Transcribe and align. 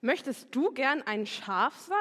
Möchtest 0.00 0.54
du 0.54 0.72
gern 0.72 1.02
ein 1.02 1.26
Schaf 1.26 1.78
sein? 1.78 1.96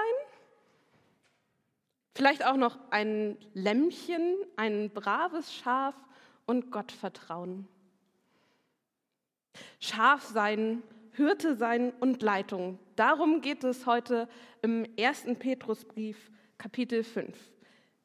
Vielleicht 2.16 2.46
auch 2.46 2.58
noch 2.58 2.78
ein 2.92 3.38
Lämmchen, 3.54 4.36
ein 4.56 4.90
braves 4.90 5.54
Schaf 5.54 5.96
und 6.46 6.72
Gott 6.72 6.92
vertrauen. 6.92 7.68
Schaf 9.80 10.24
sein, 10.24 10.84
Hirte 11.14 11.56
sein 11.56 11.94
und 12.00 12.22
Leitung. 12.22 12.80
Darum 12.96 13.42
geht 13.42 13.64
es 13.64 13.86
heute 13.86 14.30
im 14.62 14.86
ersten 14.96 15.38
Petrusbrief, 15.38 16.32
Kapitel 16.58 17.04
5. 17.04 17.38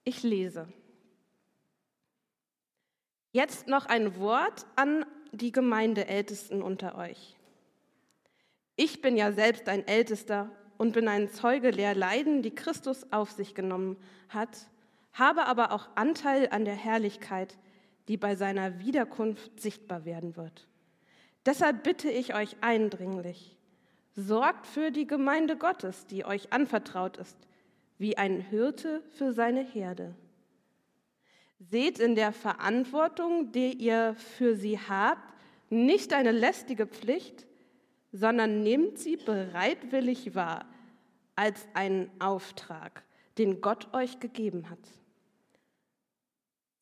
Ich 0.05 0.23
lese. 0.23 0.69
Jetzt 3.33 3.67
noch 3.67 3.87
ein 3.87 4.17
Wort 4.19 4.67
an 4.77 5.07
die 5.33 5.51
Gemeindeältesten 5.51 6.63
unter 6.63 6.97
euch. 6.97 7.37
Ich 8.77 9.01
bin 9.01 9.17
ja 9.17 9.33
selbst 9.33 9.69
ein 9.69 9.87
Ältester 9.87 10.51
und 10.79 10.93
bin 10.93 11.07
ein 11.07 11.29
Zeuge 11.29 11.71
der 11.71 11.95
Leiden, 11.95 12.43
die 12.43 12.55
Christus 12.55 13.07
auf 13.13 13.31
sich 13.31 13.55
genommen 13.55 13.97
hat, 14.29 14.67
habe 15.13 15.47
aber 15.47 15.71
auch 15.71 15.89
Anteil 15.95 16.49
an 16.51 16.65
der 16.65 16.75
Herrlichkeit, 16.75 17.57
die 18.09 18.17
bei 18.17 18.35
seiner 18.35 18.81
Wiederkunft 18.81 19.61
sichtbar 19.61 20.05
werden 20.05 20.37
wird. 20.37 20.67
Deshalb 21.47 21.85
bitte 21.85 22.11
ich 22.11 22.35
euch 22.35 22.57
eindringlich, 22.63 23.57
sorgt 24.17 24.67
für 24.67 24.91
die 24.91 25.07
Gemeinde 25.07 25.57
Gottes, 25.57 26.07
die 26.07 26.25
euch 26.25 26.53
anvertraut 26.53 27.17
ist, 27.17 27.37
wie 27.99 28.19
ein 28.19 28.41
Hirte 28.41 29.03
für 29.13 29.33
seine 29.33 29.63
Herde. 29.63 30.15
Seht 31.61 32.01
in 32.01 32.17
der 32.17 32.33
Verantwortung, 32.33 33.53
die 33.53 33.73
ihr 33.73 34.17
für 34.17 34.57
sie 34.57 34.79
habt, 34.79 35.33
nicht 35.71 36.13
eine 36.13 36.33
lästige 36.33 36.87
Pflicht, 36.87 37.47
sondern 38.15 38.63
nehmt 38.63 38.97
sie 38.99 39.17
bereitwillig 39.17 40.37
wahr 40.37 40.67
als 41.35 41.67
einen 41.75 42.09
Auftrag, 42.21 43.03
den 43.39 43.61
Gott 43.61 43.93
euch 43.93 44.21
gegeben 44.21 44.71
hat. 44.71 44.79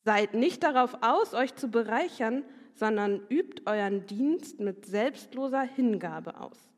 Seid 0.05 0.35
nicht 0.35 0.61
darauf 0.61 0.95
aus, 1.01 1.33
euch 1.33 1.55
zu 1.55 1.69
bereichern, 1.69 2.43
sondern 2.75 3.19
übt 3.29 3.63
euren 3.65 4.05
Dienst 4.05 4.59
mit 4.59 4.85
selbstloser 4.85 5.63
Hingabe 5.63 6.39
aus. 6.39 6.69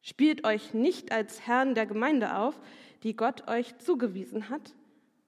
Spielt 0.00 0.44
euch 0.44 0.74
nicht 0.74 1.12
als 1.12 1.46
Herrn 1.46 1.76
der 1.76 1.86
Gemeinde 1.86 2.36
auf, 2.36 2.60
die 3.04 3.14
Gott 3.14 3.48
euch 3.48 3.78
zugewiesen 3.78 4.48
hat, 4.48 4.74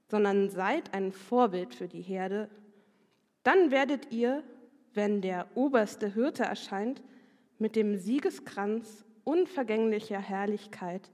sondern 0.08 0.50
seid 0.50 0.92
ein 0.92 1.12
Vorbild 1.12 1.72
für 1.72 1.86
die 1.86 2.02
Herde. 2.02 2.50
Dann 3.44 3.70
werdet 3.70 4.10
ihr, 4.12 4.42
wenn 4.92 5.20
der 5.20 5.46
oberste 5.54 6.12
Hirte 6.12 6.42
erscheint, 6.42 7.00
mit 7.58 7.76
dem 7.76 7.96
Siegeskranz 7.96 9.04
unvergänglicher 9.24 10.18
Herrlichkeit 10.18 11.10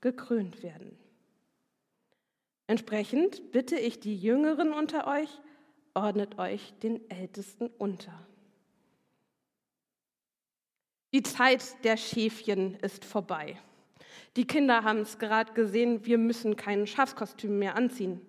gekrönt 0.00 0.62
werden. 0.62 0.98
Entsprechend 2.66 3.52
bitte 3.52 3.76
ich 3.76 4.00
die 4.00 4.16
Jüngeren 4.16 4.72
unter 4.72 5.06
euch, 5.06 5.28
ordnet 5.94 6.38
euch 6.38 6.72
den 6.82 7.10
Ältesten 7.10 7.68
unter. 7.78 8.12
Die 11.12 11.22
Zeit 11.22 11.84
der 11.84 11.96
Schäfchen 11.96 12.76
ist 12.76 13.04
vorbei. 13.04 13.58
Die 14.36 14.46
Kinder 14.46 14.84
haben 14.84 15.00
es 15.00 15.18
gerade 15.18 15.52
gesehen, 15.52 16.06
wir 16.06 16.18
müssen 16.18 16.54
kein 16.54 16.86
Schafskostüm 16.86 17.58
mehr 17.58 17.74
anziehen. 17.74 18.20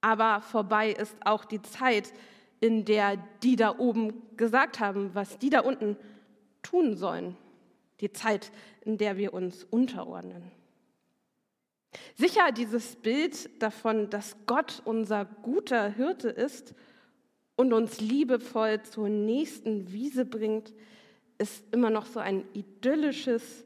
Aber 0.00 0.40
vorbei 0.40 0.90
ist 0.90 1.16
auch 1.24 1.44
die 1.44 1.62
Zeit, 1.62 2.12
in 2.58 2.84
der 2.84 3.16
die 3.42 3.54
da 3.54 3.78
oben 3.78 4.36
gesagt 4.36 4.80
haben, 4.80 5.14
was 5.14 5.38
die 5.38 5.50
da 5.50 5.60
unten 5.60 5.96
tun 6.64 6.96
sollen. 6.96 7.36
Die 8.00 8.12
Zeit, 8.12 8.50
in 8.80 8.98
der 8.98 9.16
wir 9.16 9.32
uns 9.32 9.62
unterordnen. 9.62 10.50
Sicher, 12.16 12.50
dieses 12.50 12.96
Bild 12.96 13.62
davon, 13.62 14.10
dass 14.10 14.36
Gott 14.46 14.82
unser 14.84 15.24
guter 15.24 15.88
Hirte 15.88 16.28
ist 16.28 16.74
und 17.56 17.72
uns 17.72 18.00
liebevoll 18.00 18.82
zur 18.82 19.08
nächsten 19.08 19.92
Wiese 19.92 20.24
bringt, 20.24 20.72
ist 21.38 21.64
immer 21.72 21.90
noch 21.90 22.06
so 22.06 22.20
ein 22.20 22.44
idyllisches 22.52 23.64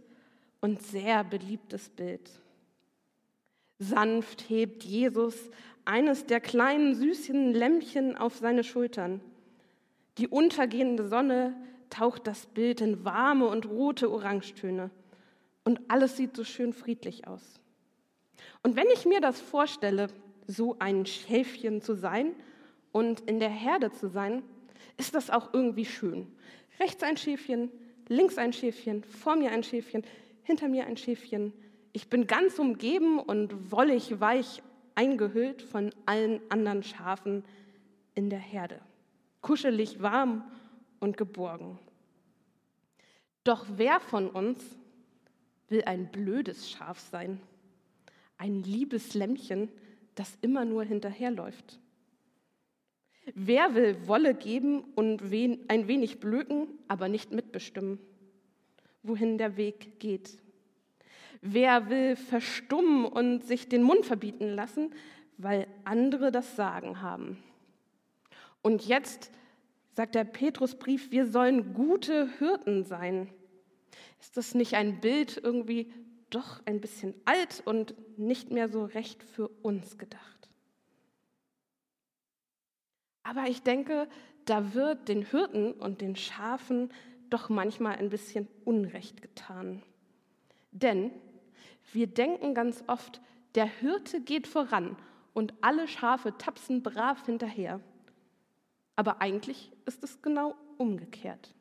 und 0.61 0.83
sehr 0.83 1.25
beliebtes 1.25 1.89
Bild. 1.89 2.31
Sanft 3.79 4.49
hebt 4.49 4.85
Jesus 4.85 5.51
eines 5.85 6.27
der 6.27 6.41
kleinen 6.41 6.95
süßen 6.95 7.55
Lämmchen 7.55 8.17
auf 8.17 8.37
seine 8.37 8.65
Schultern. 8.65 9.21
Die 10.19 10.29
untergehende 10.29 11.09
Sonne 11.09 11.55
taucht 11.91 12.27
das 12.27 12.47
Bild 12.47 12.81
in 12.81 13.05
warme 13.05 13.47
und 13.47 13.67
rote 13.67 14.11
Orangetöne 14.11 14.91
und 15.65 15.81
alles 15.89 16.17
sieht 16.17 16.37
so 16.37 16.45
schön 16.45 16.73
friedlich 16.73 17.27
aus. 17.27 17.61
Und 18.63 18.77
wenn 18.77 18.87
ich 18.93 19.05
mir 19.05 19.21
das 19.21 19.41
vorstelle, 19.41 20.09
so 20.47 20.77
ein 20.79 21.05
Schäfchen 21.05 21.83
zu 21.83 21.95
sein 21.95 22.35
und 22.93 23.21
in 23.21 23.39
der 23.39 23.51
Herde 23.51 23.93
zu 23.93 24.09
sein, 24.09 24.43
ist 24.97 25.15
das 25.15 25.31
auch 25.31 25.53
irgendwie 25.53 25.85
schön. 25.85 26.27
Rechts 26.81 27.03
ein 27.03 27.17
Schäfchen, 27.17 27.71
links 28.09 28.39
ein 28.39 28.53
Schäfchen, 28.53 29.05
vor 29.05 29.37
mir 29.37 29.51
ein 29.51 29.63
Schäfchen, 29.63 30.05
hinter 30.43 30.69
mir 30.69 30.87
ein 30.87 30.97
Schäfchen. 30.97 31.53
Ich 31.93 32.09
bin 32.09 32.27
ganz 32.27 32.59
umgeben 32.59 33.19
und 33.19 33.71
wollig 33.71 34.21
weich 34.21 34.63
eingehüllt 34.95 35.63
von 35.63 35.93
allen 36.07 36.41
anderen 36.49 36.83
Schafen 36.83 37.45
in 38.15 38.31
der 38.31 38.39
Herde. 38.39 38.81
Kuschelig 39.43 40.03
warm 40.03 40.45
und 41.01 41.17
geborgen. 41.17 41.79
Doch 43.45 43.67
wer 43.77 44.01
von 44.01 44.29
uns 44.29 44.63
will 45.69 45.83
ein 45.85 46.11
blödes 46.11 46.71
Schaf 46.71 46.99
sein? 46.99 47.41
ein 48.39 48.63
liebes 48.63 49.15
Lämmchen, 49.15 49.69
das 50.15 50.39
immer 50.41 50.65
nur 50.65 50.85
hinterherläuft. 50.85 51.79
Wer 53.35 53.75
will 53.75 54.07
Wolle 54.07 54.35
geben 54.35 54.85
und 54.95 55.23
ein 55.23 55.89
wenig 55.89 56.19
blöken, 56.19 56.69
aber 56.87 57.09
nicht 57.09 57.31
mitbestimmen, 57.31 57.99
wohin 59.03 59.37
der 59.37 59.57
Weg 59.57 60.01
geht? 60.01 60.39
Wer 61.43 61.91
will 61.91 62.17
verstummen 62.17 63.05
und 63.05 63.45
sich 63.45 63.69
den 63.69 63.83
Mund 63.83 64.07
verbieten 64.07 64.55
lassen, 64.55 64.95
weil 65.37 65.67
andere 65.85 66.33
das 66.33 66.57
Sagen 66.57 67.03
haben? 67.03 67.43
Und 68.63 68.87
jetzt 68.87 69.31
sagt 69.99 70.15
der 70.15 70.23
Petrusbrief, 70.23 71.11
wir 71.11 71.27
sollen 71.27 71.75
gute 71.75 72.29
Hirten 72.39 72.85
sein. 72.85 73.29
Ist 74.21 74.37
das 74.37 74.55
nicht 74.55 74.75
ein 74.77 75.01
Bild 75.01 75.41
irgendwie 75.43 75.93
doch 76.31 76.65
ein 76.67 76.81
bisschen 76.81 77.15
alt 77.25 77.65
und 77.65 77.97
nicht 78.17 78.53
mehr 78.53 78.69
so 78.69 78.85
recht 78.85 79.25
für 79.25 79.49
uns 79.49 79.99
gedacht. 79.99 80.51
Aber 83.25 83.49
ich 83.49 83.65
denke, 83.65 84.09
da 84.45 84.73
wird 84.73 85.09
den 85.09 85.23
Hirten 85.23 85.73
und 85.73 86.01
den 86.01 86.15
Schafen 86.15 86.93
doch 87.29 87.49
manchmal 87.49 87.97
ein 87.97 88.09
bisschen 88.09 88.47
Unrecht 88.65 89.21
getan. 89.21 89.83
Denn 90.71 91.11
wir 91.93 92.07
denken 92.07 92.55
ganz 92.55 92.85
oft, 92.87 93.21
der 93.57 93.67
Hirte 93.67 94.21
geht 94.21 94.47
voran 94.47 94.97
und 95.35 95.55
alle 95.61 95.89
Schafe 95.89 96.39
tapsen 96.39 96.85
brav 96.85 97.27
hinterher. 97.27 97.81
Aber 98.99 99.21
eigentlich 99.21 99.71
ist 99.87 100.03
es 100.03 100.21
genau 100.23 100.57
umgekehrt. 100.77 101.55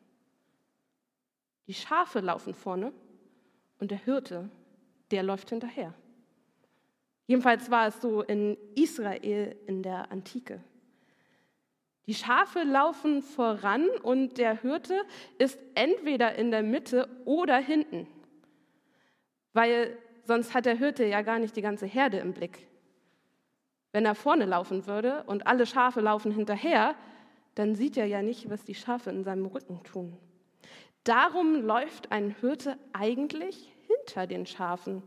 Die 1.68 1.76
Schafe 1.76 2.20
laufen 2.20 2.56
vorne 2.56 2.92
und 3.80 3.92
der 3.92 4.00
Hirte, 4.00 4.50
der 5.12 5.22
läuft 5.22 5.52
hinterher. 5.52 5.94
Jedenfalls 7.28 7.70
war 7.70 7.86
es 7.86 8.02
so 8.02 8.24
in 8.24 8.58
Israel 8.74 9.56
in 9.68 9.84
der 9.84 10.12
Antike. 10.12 10.64
Die 12.08 12.16
Schafe 12.16 12.64
laufen 12.64 13.22
voran 13.22 13.88
und 14.02 14.40
der 14.40 14.60
Hirte 14.60 15.00
ist 15.38 15.60
entweder 15.76 16.34
in 16.34 16.50
der 16.50 16.64
Mitte 16.64 17.08
oder 17.26 17.58
hinten, 17.58 18.08
weil 19.54 19.96
sonst 20.24 20.56
hat 20.56 20.66
der 20.66 20.76
Hirte 20.76 21.06
ja 21.06 21.22
gar 21.22 21.38
nicht 21.38 21.56
die 21.56 21.62
ganze 21.62 21.86
Herde 21.86 22.18
im 22.18 22.34
Blick. 22.34 22.66
Wenn 23.92 24.06
er 24.06 24.16
vorne 24.16 24.46
laufen 24.46 24.88
würde 24.88 25.24
und 25.26 25.46
alle 25.46 25.68
Schafe 25.68 26.02
laufen 26.02 26.32
hinterher, 26.32 26.96
dann 27.58 27.74
sieht 27.74 27.98
er 27.98 28.06
ja 28.06 28.22
nicht, 28.22 28.52
was 28.52 28.64
die 28.64 28.76
Schafe 28.76 29.10
in 29.10 29.24
seinem 29.24 29.48
Rücken 29.48 29.84
tun. 29.84 30.16
Darum 31.04 31.56
läuft 31.56 32.12
ein 32.12 32.36
Hirte 32.40 32.78
eigentlich 32.94 33.74
hinter 33.88 34.28
den 34.28 34.46
Schafen 34.46 35.02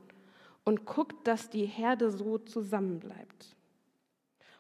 und 0.65 0.85
guckt, 0.85 1.29
dass 1.29 1.49
die 1.49 1.67
Herde 1.67 2.11
so 2.11 2.39
zusammenbleibt. 2.39 3.57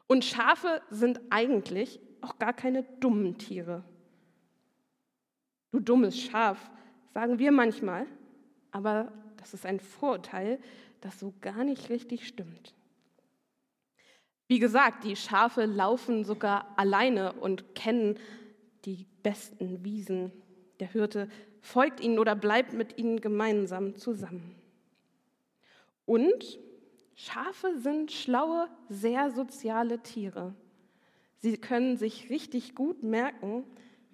Und 0.06 0.24
Schafe 0.24 0.82
sind 0.90 1.20
eigentlich 1.30 2.00
auch 2.20 2.38
gar 2.38 2.52
keine 2.52 2.84
dummen 3.00 3.38
Tiere. 3.38 3.82
Du 5.72 5.80
dummes 5.80 6.16
Schaf, 6.16 6.70
sagen 7.12 7.40
wir 7.40 7.50
manchmal, 7.50 8.06
aber 8.70 9.12
das 9.36 9.52
ist 9.52 9.66
ein 9.66 9.80
Vorurteil, 9.80 10.60
das 11.00 11.18
so 11.18 11.34
gar 11.40 11.64
nicht 11.64 11.90
richtig 11.90 12.28
stimmt. 12.28 12.74
Wie 14.50 14.58
gesagt, 14.58 15.04
die 15.04 15.14
Schafe 15.14 15.64
laufen 15.64 16.24
sogar 16.24 16.74
alleine 16.76 17.34
und 17.34 17.76
kennen 17.76 18.18
die 18.84 19.06
besten 19.22 19.84
Wiesen. 19.84 20.32
Der 20.80 20.88
Hirte 20.88 21.28
folgt 21.60 22.00
ihnen 22.00 22.18
oder 22.18 22.34
bleibt 22.34 22.72
mit 22.72 22.98
ihnen 22.98 23.20
gemeinsam 23.20 23.94
zusammen. 23.94 24.56
Und 26.04 26.58
Schafe 27.14 27.78
sind 27.78 28.10
schlaue, 28.10 28.66
sehr 28.88 29.30
soziale 29.30 30.02
Tiere. 30.02 30.52
Sie 31.36 31.56
können 31.56 31.96
sich 31.96 32.28
richtig 32.28 32.74
gut 32.74 33.04
merken, 33.04 33.62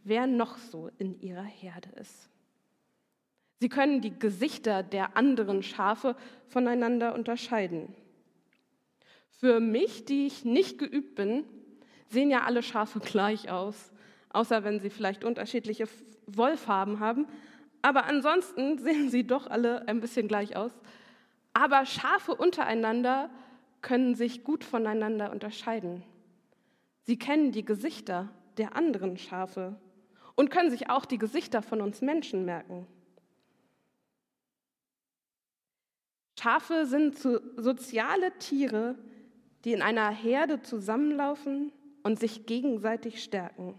wer 0.05 0.27
noch 0.27 0.59
so 0.59 0.91
in 0.99 1.19
ihrer 1.23 1.45
Herde 1.45 1.89
ist. 1.99 2.29
Sie 3.61 3.71
können 3.71 4.03
die 4.03 4.19
Gesichter 4.19 4.83
der 4.83 5.17
anderen 5.17 5.63
Schafe 5.63 6.15
voneinander 6.47 7.15
unterscheiden. 7.15 7.95
Für 9.39 9.61
mich, 9.61 10.05
die 10.05 10.27
ich 10.27 10.45
nicht 10.45 10.79
geübt 10.79 11.15
bin, 11.15 11.45
sehen 12.09 12.31
ja 12.31 12.45
alle 12.45 12.63
Schafe 12.63 13.01
gleich 13.01 13.51
aus, 13.51 13.93
außer 14.31 14.65
wenn 14.65 14.81
sie 14.81 14.91
vielleicht 14.91 15.25
unterschiedliche 15.25 15.87
Wollfarben 16.27 17.01
haben. 17.01 17.27
Aber 17.83 18.07
ansonsten 18.07 18.79
sehen 18.83 19.11
sie 19.11 19.27
doch 19.27 19.47
alle 19.47 19.87
ein 19.89 20.01
bisschen 20.01 20.29
gleich 20.29 20.57
aus. 20.57 20.73
Aber 21.53 21.85
Schafe 21.87 22.35
untereinander 22.35 23.31
können 23.83 24.15
sich 24.15 24.43
gut 24.43 24.65
voneinander 24.65 25.31
unterscheiden. 25.31 26.03
Sie 27.03 27.19
kennen 27.19 27.53
die 27.53 27.65
Gesichter 27.65 28.31
der 28.57 28.75
anderen 28.75 29.17
Schafe 29.17 29.79
und 30.35 30.51
können 30.51 30.71
sich 30.71 30.91
auch 30.91 31.05
die 31.05 31.19
Gesichter 31.19 31.63
von 31.63 31.81
uns 31.81 32.01
Menschen 32.01 32.45
merken. 32.45 32.87
Schafe 36.39 36.87
sind 36.87 37.19
soziale 37.19 38.37
Tiere, 38.39 38.97
die 39.67 39.75
in 39.75 39.83
einer 39.83 40.09
Herde 40.09 40.63
zusammenlaufen 40.63 41.73
und 42.03 42.19
sich 42.19 42.47
gegenseitig 42.47 43.23
stärken. 43.23 43.75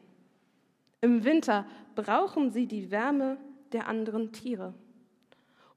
Im 1.02 1.24
Winter 1.24 1.66
brauchen 1.96 2.52
sie 2.52 2.68
die 2.68 2.92
Wärme 2.92 3.38
der 3.72 3.88
anderen 3.88 4.32
Tiere. 4.32 4.76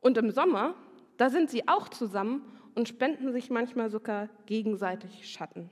Und 0.01 0.19
im 0.19 0.31
Sommer 0.31 0.75
da 1.21 1.29
sind 1.29 1.51
sie 1.51 1.69
auch 1.69 1.91
zusammen 1.91 2.43
und 2.75 2.89
spenden 2.89 3.31
sich 3.31 3.51
manchmal 3.51 3.91
sogar 3.91 4.31
gegenseitig 4.47 5.31
Schatten. 5.31 5.69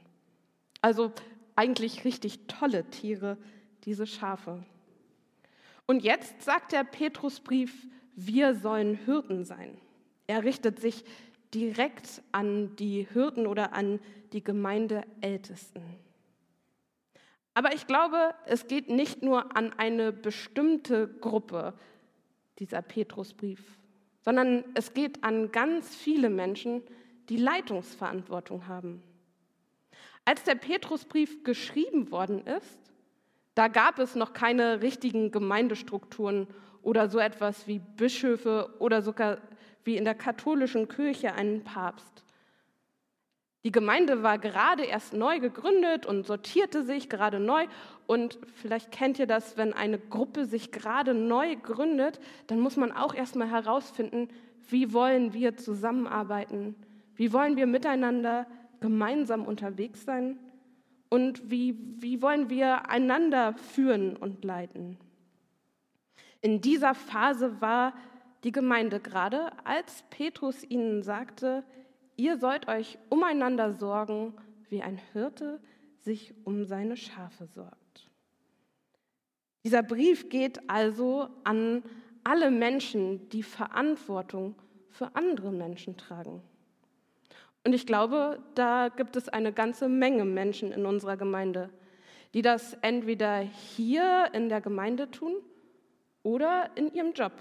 Also 0.83 1.11
eigentlich 1.57 2.05
richtig 2.05 2.47
tolle 2.49 2.85
Tiere, 2.91 3.39
diese 3.85 4.07
Schafe. 4.07 4.63
Und 5.87 6.05
jetzt 6.05 6.43
sagt 6.43 6.73
der 6.73 6.85
Petrusbrief, 6.85 7.87
wir 8.15 8.57
sollen 8.57 8.95
Hirten 9.07 9.47
sein. 9.47 9.79
Er 10.27 10.45
richtet 10.45 10.81
sich 10.81 11.03
direkt 11.55 12.23
an 12.33 12.77
die 12.77 13.07
Hirten 13.13 13.47
oder 13.47 13.73
an 13.73 14.01
die 14.33 14.43
Gemeindeältesten. 14.43 15.83
Aber 17.55 17.75
ich 17.75 17.87
glaube, 17.87 18.35
es 18.47 18.69
geht 18.69 18.89
nicht 18.89 19.23
nur 19.23 19.57
an 19.57 19.73
eine 19.73 20.13
bestimmte 20.13 21.09
Gruppe, 21.09 21.75
dieser 22.59 22.83
Petrusbrief, 22.83 23.79
sondern 24.21 24.65
es 24.75 24.95
geht 24.95 25.25
an 25.25 25.53
ganz 25.53 25.95
viele 25.95 26.31
Menschen, 26.31 26.83
die 27.29 27.37
Leitungsverantwortung 27.37 28.67
haben. 28.69 29.03
Als 30.25 30.45
der 30.45 30.57
Petrusbrief 30.57 31.43
geschrieben 31.45 32.11
worden 32.11 32.47
ist, 32.47 32.79
da 33.55 33.69
gab 33.69 33.99
es 33.99 34.15
noch 34.15 34.33
keine 34.33 34.83
richtigen 34.83 35.31
Gemeindestrukturen 35.31 36.47
oder 36.83 37.09
so 37.09 37.19
etwas 37.19 37.67
wie 37.67 37.81
Bischöfe 37.81 38.75
oder 38.79 39.03
sogar 39.03 39.39
wie 39.89 39.97
in 39.97 40.05
der 40.05 40.15
katholischen 40.15 40.87
Kirche 40.87 41.33
einen 41.33 41.65
Papst. 41.65 42.23
Die 43.65 43.73
Gemeinde 43.73 44.23
war 44.23 44.39
gerade 44.39 44.85
erst 44.85 45.15
neu 45.15 45.41
gegründet 45.41 46.05
und 46.05 46.27
sortierte 46.27 46.85
sich 46.85 47.09
gerade 47.09 47.41
neu. 47.41 47.67
Und 48.07 48.39
vielleicht 48.55 48.93
kennt 48.93 49.19
ihr 49.19 49.27
das, 49.27 49.57
wenn 49.57 49.73
eine 49.73 49.99
Gruppe 49.99 50.45
sich 50.45 50.73
gerade 50.73 51.15
neu 51.15 51.57
gründet, 51.57 52.21
dann 52.49 52.61
muss 52.61 52.77
man 52.77 52.93
auch 52.93 53.15
erstmal 53.15 53.51
herausfinden, 53.51 54.29
wie 54.69 54.93
wollen 54.93 55.33
wir 55.33 55.57
zusammenarbeiten? 55.57 56.75
Wie 57.15 57.33
wollen 57.33 57.57
wir 57.57 57.67
miteinander 57.67 58.47
gemeinsam 58.81 59.47
unterwegs 59.47 60.05
sein? 60.05 60.39
Und 61.09 61.51
wie, 61.51 61.79
wie 61.97 62.21
wollen 62.21 62.51
wir 62.51 62.91
einander 62.91 63.55
führen 63.55 64.19
und 64.19 64.45
leiten? 64.45 64.99
In 66.43 66.61
dieser 66.61 66.95
Phase 66.95 67.63
war 67.63 67.95
die 68.45 68.53
Gemeinde 68.53 69.01
gerade, 69.01 69.51
als 69.65 70.05
Petrus 70.11 70.65
ihnen 70.65 71.03
sagte, 71.03 71.65
Ihr 72.19 72.37
sollt 72.37 72.67
euch 72.67 72.99
umeinander 73.11 73.73
sorgen, 73.73 74.35
wie 74.69 74.83
ein 74.83 75.01
Hirte 75.13 75.61
sich 75.99 76.35
um 76.45 76.65
seine 76.65 76.97
Schafe 76.97 77.47
sorgt. 77.47 78.11
Dieser 79.65 79.85
Brief 79.85 80.29
geht 80.29 80.69
also 80.69 81.29
an 81.45 81.85
alle 82.25 82.51
Menschen, 82.51 83.29
die 83.29 83.45
Verantwortung 83.45 84.57
für 84.91 85.15
andere 85.15 85.53
Menschen 85.53 85.97
tragen. 85.97 86.43
Und 87.65 87.73
ich 87.73 87.87
glaube, 87.87 88.43
da 88.57 88.89
gibt 88.89 89.15
es 89.15 89.29
eine 89.29 89.53
ganze 89.53 89.89
Menge 89.89 90.25
Menschen 90.25 90.73
in 90.73 90.87
unserer 90.87 91.17
Gemeinde, 91.17 91.71
die 92.35 92.43
das 92.43 92.75
entweder 92.83 93.39
hier 93.39 94.31
in 94.33 94.49
der 94.49 94.61
Gemeinde 94.61 95.09
tun 95.11 95.37
oder 96.25 96.71
in 96.75 96.93
ihrem 96.93 97.13
Job. 97.13 97.33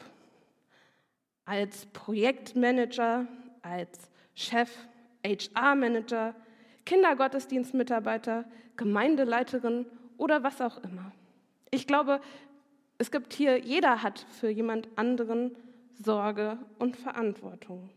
Als 1.48 1.86
Projektmanager, 1.88 3.26
als 3.62 4.12
Chef, 4.36 4.70
HR-Manager, 5.26 6.36
Kindergottesdienstmitarbeiter, 6.86 8.44
Gemeindeleiterin 8.76 9.86
oder 10.18 10.44
was 10.44 10.60
auch 10.60 10.84
immer. 10.84 11.14
Ich 11.72 11.88
glaube, 11.88 12.20
es 12.98 13.12
gibt 13.12 13.32
hier, 13.34 13.60
jeder 13.60 14.04
hat 14.04 14.26
für 14.30 14.50
jemand 14.50 14.90
anderen 14.98 15.56
Sorge 15.94 16.58
und 16.80 16.98
Verantwortung. 16.98 17.90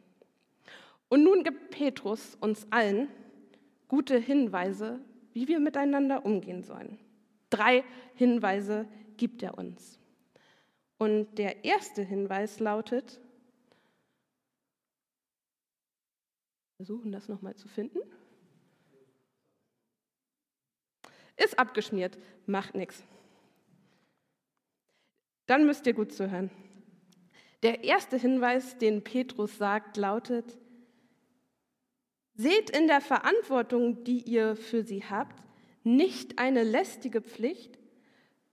Und 1.09 1.25
nun 1.25 1.43
gibt 1.43 1.71
Petrus 1.71 2.37
uns 2.41 2.69
allen 2.71 3.09
gute 3.89 4.17
Hinweise, 4.17 5.01
wie 5.33 5.49
wir 5.49 5.59
miteinander 5.59 6.25
umgehen 6.25 6.63
sollen. 6.63 6.99
Drei 7.51 7.83
Hinweise 8.15 8.87
gibt 9.17 9.43
er 9.43 9.59
uns. 9.59 9.99
Und 10.99 11.37
der 11.37 11.65
erste 11.65 12.03
Hinweis 12.03 12.61
lautet, 12.61 13.21
versuchen, 16.81 17.13
das 17.13 17.29
nochmal 17.29 17.55
zu 17.57 17.69
finden. 17.69 17.99
Ist 21.37 21.59
abgeschmiert, 21.59 22.17
macht 22.47 22.75
nichts. 22.75 23.05
Dann 25.45 25.67
müsst 25.67 25.87
ihr 25.87 25.93
gut 25.93 26.11
zuhören. 26.11 26.51
Der 27.63 27.85
erste 27.85 28.17
Hinweis, 28.17 28.79
den 28.79 29.05
Petrus 29.05 29.59
sagt, 29.59 29.99
lautet, 29.99 30.57
seht 32.33 32.71
in 32.71 32.87
der 32.87 33.03
Verantwortung, 33.03 34.03
die 34.05 34.23
ihr 34.23 34.57
für 34.57 34.83
sie 34.83 35.05
habt, 35.05 35.45
nicht 35.85 36.39
eine 36.39 36.63
lästige 36.63 37.21
Pflicht, 37.21 37.79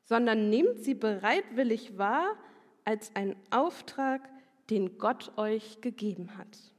sondern 0.04 0.50
nehmt 0.50 0.80
sie 0.80 0.96
bereitwillig 0.96 1.98
wahr 1.98 2.36
als 2.84 3.16
einen 3.16 3.38
Auftrag, 3.52 4.28
den 4.70 4.98
Gott 4.98 5.38
euch 5.38 5.80
gegeben 5.80 6.38
hat. 6.38 6.77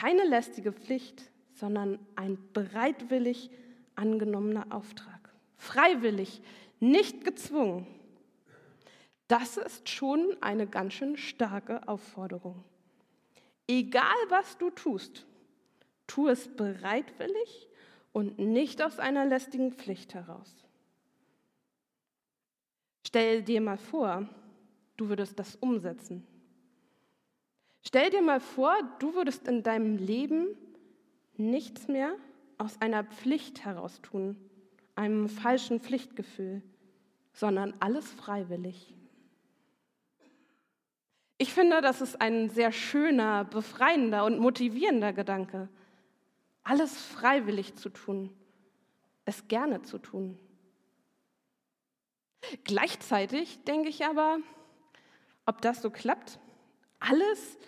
Keine 0.00 0.24
lästige 0.24 0.72
Pflicht, 0.72 1.30
sondern 1.52 1.98
ein 2.16 2.38
bereitwillig 2.54 3.50
angenommener 3.96 4.68
Auftrag. 4.70 5.28
Freiwillig, 5.58 6.40
nicht 6.78 7.22
gezwungen. 7.22 7.86
Das 9.28 9.58
ist 9.58 9.90
schon 9.90 10.38
eine 10.40 10.66
ganz 10.66 10.94
schön 10.94 11.18
starke 11.18 11.86
Aufforderung. 11.86 12.64
Egal 13.68 14.16
was 14.30 14.56
du 14.56 14.70
tust, 14.70 15.26
tu 16.06 16.28
es 16.28 16.48
bereitwillig 16.48 17.68
und 18.12 18.38
nicht 18.38 18.80
aus 18.80 18.98
einer 18.98 19.26
lästigen 19.26 19.70
Pflicht 19.70 20.14
heraus. 20.14 20.64
Stell 23.06 23.42
dir 23.42 23.60
mal 23.60 23.76
vor, 23.76 24.26
du 24.96 25.10
würdest 25.10 25.38
das 25.38 25.56
umsetzen. 25.56 26.26
Stell 27.82 28.10
dir 28.10 28.22
mal 28.22 28.40
vor, 28.40 28.74
du 28.98 29.14
würdest 29.14 29.48
in 29.48 29.62
deinem 29.62 29.96
Leben 29.96 30.46
nichts 31.36 31.88
mehr 31.88 32.14
aus 32.58 32.80
einer 32.80 33.04
Pflicht 33.04 33.64
heraus 33.64 34.02
tun, 34.02 34.36
einem 34.94 35.28
falschen 35.28 35.80
Pflichtgefühl, 35.80 36.62
sondern 37.32 37.74
alles 37.80 38.10
freiwillig. 38.12 38.94
Ich 41.38 41.54
finde, 41.54 41.80
das 41.80 42.02
ist 42.02 42.20
ein 42.20 42.50
sehr 42.50 42.70
schöner, 42.70 43.44
befreiender 43.44 44.26
und 44.26 44.38
motivierender 44.38 45.14
Gedanke. 45.14 45.70
Alles 46.62 47.00
freiwillig 47.00 47.76
zu 47.76 47.88
tun, 47.88 48.30
es 49.24 49.48
gerne 49.48 49.80
zu 49.80 49.96
tun. 49.96 50.38
Gleichzeitig 52.64 53.64
denke 53.64 53.88
ich 53.88 54.04
aber, 54.04 54.38
ob 55.46 55.62
das 55.62 55.80
so 55.80 55.90
klappt, 55.90 56.38
alles 57.10 57.58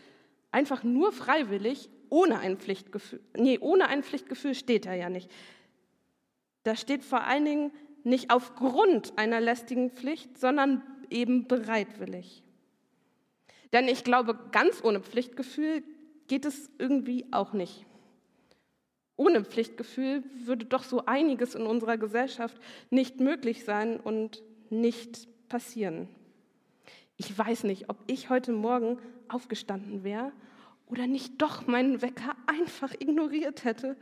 einfach 0.51 0.83
nur 0.83 1.13
freiwillig, 1.13 1.91
ohne 2.09 2.39
ein 2.39 2.59
Pflichtgefühl. 2.59 3.21
Nee, 3.37 3.59
ohne 3.59 3.89
ein 3.89 4.03
Pflichtgefühl 4.03 4.55
steht 4.55 4.87
da 4.87 4.95
ja 4.95 5.09
nicht. 5.09 5.31
Da 6.63 6.77
steht 6.77 7.05
vor 7.05 7.25
allen 7.25 7.45
Dingen 7.45 7.73
nicht 8.05 8.31
aufgrund 8.31 9.19
einer 9.19 9.41
lästigen 9.41 9.91
Pflicht, 9.91 10.39
sondern 10.39 10.83
eben 11.11 11.49
bereitwillig. 11.49 12.43
Denn 13.73 13.89
ich 13.89 14.05
glaube, 14.05 14.39
ganz 14.53 14.85
ohne 14.85 15.01
Pflichtgefühl 15.01 15.83
geht 16.29 16.45
es 16.45 16.71
irgendwie 16.79 17.27
auch 17.33 17.53
nicht. 17.53 17.87
Ohne 19.17 19.45
Pflichtgefühl 19.45 20.23
würde 20.45 20.67
doch 20.67 20.85
so 20.85 21.07
einiges 21.07 21.55
in 21.55 21.67
unserer 21.67 21.97
Gesellschaft 21.97 22.61
nicht 22.91 23.21
möglich 23.21 23.65
sein 23.65 23.99
und 23.99 24.43
nicht 24.71 25.29
passieren. 25.49 26.09
Ich 27.25 27.39
weiß 27.39 27.63
nicht, 27.63 27.89
ob 27.89 27.99
ich 28.09 28.31
heute 28.31 28.51
Morgen 28.51 28.99
aufgestanden 29.29 30.03
wäre 30.03 30.33
oder 30.89 31.07
nicht 31.07 31.41
doch 31.41 31.69
meinen 31.69 32.03
Wecker 32.03 32.35
einfach 32.49 32.93
ignoriert 32.99 33.63
hätte, 33.63 33.97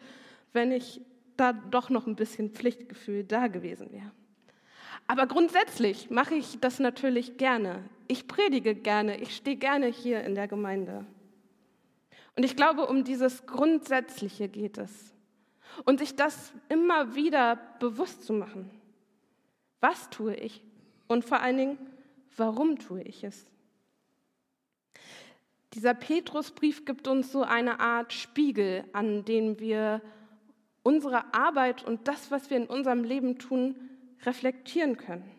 wenn 0.54 0.72
ich 0.72 1.02
da 1.36 1.52
doch 1.52 1.90
noch 1.90 2.06
ein 2.06 2.16
bisschen 2.16 2.48
Pflichtgefühl 2.48 3.24
da 3.24 3.48
gewesen 3.48 3.92
wäre. 3.92 4.10
Aber 5.06 5.26
grundsätzlich 5.26 6.08
mache 6.08 6.34
ich 6.34 6.60
das 6.60 6.78
natürlich 6.78 7.36
gerne. 7.36 7.84
Ich 8.08 8.26
predige 8.26 8.74
gerne, 8.74 9.20
ich 9.20 9.36
stehe 9.36 9.56
gerne 9.56 9.88
hier 9.88 10.24
in 10.24 10.34
der 10.34 10.48
Gemeinde. 10.48 11.04
Und 12.36 12.44
ich 12.44 12.56
glaube, 12.56 12.86
um 12.86 13.04
dieses 13.04 13.44
Grundsätzliche 13.44 14.48
geht 14.48 14.78
es. 14.78 15.12
Und 15.84 15.98
sich 15.98 16.16
das 16.16 16.54
immer 16.70 17.14
wieder 17.14 17.56
bewusst 17.80 18.24
zu 18.24 18.32
machen. 18.32 18.70
Was 19.80 20.08
tue 20.08 20.34
ich? 20.36 20.62
Und 21.06 21.26
vor 21.26 21.40
allen 21.40 21.58
Dingen, 21.58 21.78
warum 22.40 22.78
tue 22.78 23.02
ich 23.02 23.22
es? 23.22 23.46
Dieser 25.74 25.94
Petrusbrief 25.94 26.84
gibt 26.84 27.06
uns 27.06 27.30
so 27.30 27.42
eine 27.42 27.78
Art 27.78 28.12
Spiegel, 28.12 28.84
an 28.92 29.24
dem 29.24 29.60
wir 29.60 30.02
unsere 30.82 31.32
Arbeit 31.32 31.84
und 31.84 32.08
das, 32.08 32.32
was 32.32 32.50
wir 32.50 32.56
in 32.56 32.66
unserem 32.66 33.04
Leben 33.04 33.38
tun, 33.38 33.76
reflektieren 34.24 34.96
können. 34.96 35.30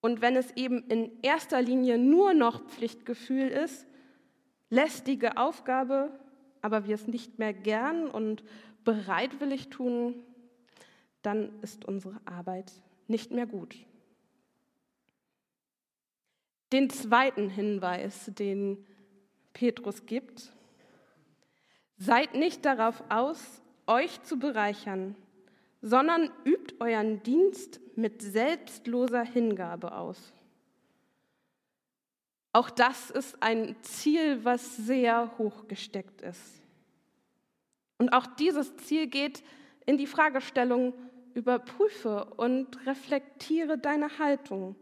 Und 0.00 0.22
wenn 0.22 0.34
es 0.34 0.50
eben 0.56 0.82
in 0.88 1.12
erster 1.22 1.62
Linie 1.62 1.98
nur 1.98 2.34
noch 2.34 2.66
Pflichtgefühl 2.66 3.48
ist, 3.48 3.86
lästige 4.70 5.36
Aufgabe, 5.36 6.18
aber 6.62 6.86
wir 6.86 6.94
es 6.94 7.06
nicht 7.06 7.38
mehr 7.38 7.52
gern 7.52 8.08
und 8.08 8.42
bereitwillig 8.84 9.68
tun, 9.68 10.24
dann 11.22 11.52
ist 11.60 11.84
unsere 11.84 12.20
Arbeit 12.24 12.72
nicht 13.08 13.30
mehr 13.30 13.46
gut. 13.46 13.76
Den 16.72 16.90
zweiten 16.90 17.48
Hinweis, 17.48 18.30
den 18.34 18.84
Petrus 19.52 20.06
gibt, 20.06 20.52
seid 21.96 22.34
nicht 22.34 22.64
darauf 22.64 23.02
aus, 23.08 23.62
euch 23.86 24.22
zu 24.22 24.38
bereichern, 24.38 25.14
sondern 25.82 26.30
übt 26.44 26.74
euren 26.80 27.22
Dienst 27.22 27.80
mit 27.96 28.22
selbstloser 28.22 29.22
Hingabe 29.22 29.92
aus. 29.94 30.32
Auch 32.52 32.70
das 32.70 33.10
ist 33.10 33.42
ein 33.42 33.76
Ziel, 33.82 34.44
was 34.44 34.76
sehr 34.76 35.36
hoch 35.38 35.66
gesteckt 35.68 36.22
ist. 36.22 36.62
Und 37.98 38.12
auch 38.12 38.26
dieses 38.26 38.76
Ziel 38.76 39.08
geht 39.08 39.42
in 39.86 39.98
die 39.98 40.06
Fragestellung, 40.06 40.94
überprüfe 41.34 42.24
und 42.36 42.86
reflektiere 42.86 43.76
deine 43.76 44.18
Haltung, 44.18 44.76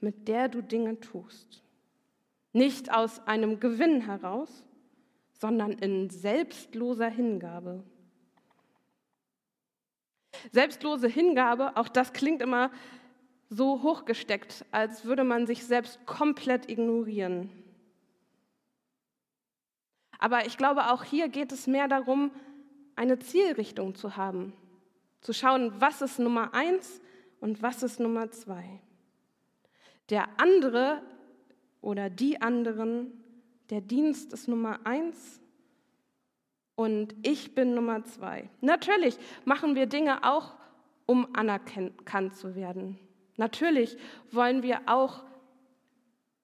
mit 0.00 0.28
der 0.28 0.48
du 0.48 0.62
Dinge 0.62 1.00
tust. 1.00 1.62
Nicht 2.52 2.92
aus 2.92 3.26
einem 3.26 3.60
Gewinn 3.60 4.00
heraus, 4.00 4.64
sondern 5.32 5.72
in 5.72 6.10
selbstloser 6.10 7.08
Hingabe. 7.08 7.82
Selbstlose 10.52 11.08
Hingabe, 11.08 11.76
auch 11.76 11.88
das 11.88 12.12
klingt 12.12 12.42
immer 12.42 12.70
so 13.48 13.82
hochgesteckt, 13.82 14.64
als 14.70 15.04
würde 15.04 15.24
man 15.24 15.46
sich 15.46 15.64
selbst 15.64 16.04
komplett 16.06 16.70
ignorieren. 16.70 17.50
Aber 20.18 20.46
ich 20.46 20.56
glaube, 20.56 20.90
auch 20.90 21.02
hier 21.02 21.28
geht 21.28 21.50
es 21.50 21.66
mehr 21.66 21.88
darum, 21.88 22.30
eine 22.94 23.18
Zielrichtung 23.18 23.94
zu 23.94 24.16
haben, 24.16 24.52
zu 25.22 25.32
schauen, 25.32 25.72
was 25.80 26.02
ist 26.02 26.18
Nummer 26.18 26.52
eins 26.54 27.00
und 27.40 27.62
was 27.62 27.82
ist 27.82 27.98
Nummer 27.98 28.30
zwei. 28.30 28.80
Der 30.10 30.28
andere 30.38 31.02
oder 31.80 32.10
die 32.10 32.42
anderen, 32.42 33.12
der 33.70 33.80
Dienst 33.80 34.32
ist 34.32 34.48
Nummer 34.48 34.80
eins 34.84 35.40
und 36.74 37.14
ich 37.22 37.54
bin 37.54 37.74
Nummer 37.74 38.04
zwei. 38.04 38.50
Natürlich 38.60 39.16
machen 39.44 39.76
wir 39.76 39.86
Dinge 39.86 40.24
auch, 40.24 40.56
um 41.06 41.34
anerkannt 41.34 42.34
zu 42.34 42.54
werden. 42.56 42.98
Natürlich 43.36 43.96
wollen 44.32 44.62
wir 44.62 44.80
auch 44.86 45.24